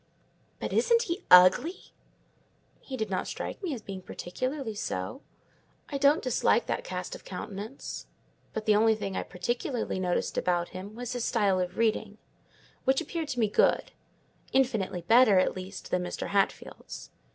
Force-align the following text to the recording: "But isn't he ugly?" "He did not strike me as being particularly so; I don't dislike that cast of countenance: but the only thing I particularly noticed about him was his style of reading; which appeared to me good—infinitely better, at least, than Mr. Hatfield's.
"But 0.59 0.73
isn't 0.73 1.03
he 1.03 1.25
ugly?" 1.29 1.93
"He 2.79 2.97
did 2.97 3.11
not 3.11 3.27
strike 3.27 3.61
me 3.61 3.71
as 3.75 3.83
being 3.83 4.01
particularly 4.01 4.73
so; 4.73 5.21
I 5.89 5.99
don't 5.99 6.23
dislike 6.23 6.65
that 6.65 6.83
cast 6.83 7.13
of 7.13 7.23
countenance: 7.23 8.07
but 8.51 8.65
the 8.65 8.75
only 8.75 8.95
thing 8.95 9.15
I 9.15 9.21
particularly 9.21 9.99
noticed 9.99 10.39
about 10.39 10.69
him 10.69 10.95
was 10.95 11.13
his 11.13 11.23
style 11.23 11.59
of 11.59 11.77
reading; 11.77 12.17
which 12.83 12.99
appeared 12.99 13.27
to 13.27 13.39
me 13.39 13.47
good—infinitely 13.47 15.01
better, 15.03 15.37
at 15.37 15.55
least, 15.55 15.91
than 15.91 16.01
Mr. 16.03 16.29
Hatfield's. 16.29 17.11